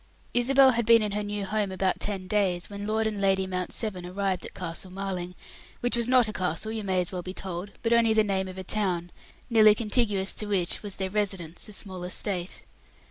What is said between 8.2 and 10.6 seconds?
name of a town, nearly contiguous to